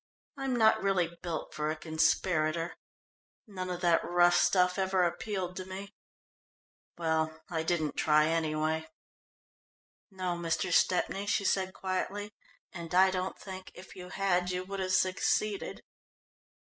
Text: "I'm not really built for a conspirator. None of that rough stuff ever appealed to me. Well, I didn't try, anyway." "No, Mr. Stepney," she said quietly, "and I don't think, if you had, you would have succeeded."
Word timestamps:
"I'm 0.35 0.55
not 0.55 0.81
really 0.81 1.15
built 1.21 1.53
for 1.53 1.69
a 1.69 1.75
conspirator. 1.75 2.75
None 3.45 3.69
of 3.69 3.81
that 3.81 4.03
rough 4.03 4.35
stuff 4.35 4.79
ever 4.79 5.03
appealed 5.03 5.55
to 5.57 5.65
me. 5.65 5.93
Well, 6.97 7.43
I 7.51 7.61
didn't 7.61 7.97
try, 7.97 8.25
anyway." 8.25 8.87
"No, 10.09 10.35
Mr. 10.35 10.73
Stepney," 10.73 11.27
she 11.27 11.45
said 11.45 11.75
quietly, 11.75 12.33
"and 12.73 12.95
I 12.95 13.11
don't 13.11 13.37
think, 13.37 13.69
if 13.75 13.95
you 13.95 14.09
had, 14.09 14.49
you 14.49 14.63
would 14.63 14.79
have 14.79 14.93
succeeded." 14.93 15.83